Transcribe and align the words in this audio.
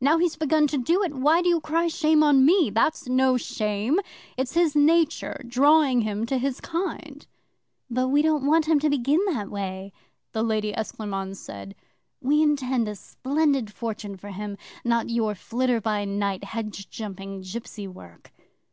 "Now 0.00 0.18
he's 0.18 0.34
begun 0.34 0.66
to 0.66 0.78
do 0.78 1.04
it, 1.04 1.14
why 1.14 1.40
do 1.42 1.48
you 1.48 1.60
cry 1.60 1.86
shame 1.86 2.24
on 2.24 2.44
me? 2.44 2.70
That's 2.74 3.06
no 3.06 3.36
shame. 3.36 4.00
It's 4.36 4.54
his 4.54 4.74
nature 4.74 5.40
drawing 5.46 6.00
him 6.00 6.26
to 6.26 6.38
his 6.38 6.60
kind." 6.60 7.24
'"But 7.88 8.08
we 8.08 8.20
don't 8.20 8.44
want 8.46 8.66
him 8.66 8.80
to 8.80 8.90
begin 8.90 9.20
that 9.26 9.48
way," 9.48 9.92
the 10.32 10.42
Lady 10.42 10.72
Esclairmonde 10.72 11.36
said. 11.36 11.76
"We 12.20 12.42
intend 12.42 12.88
a 12.88 12.96
splendid 12.96 13.72
fortune 13.72 14.16
for 14.16 14.30
him 14.30 14.58
not 14.84 15.08
your 15.08 15.36
flitter 15.36 15.80
by 15.80 16.04
night, 16.04 16.42
hedge 16.42 16.90
jumping, 16.90 17.42
gipsy 17.42 17.86
work." 17.86 18.32